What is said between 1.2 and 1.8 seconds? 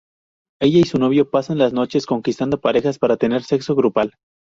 pasan las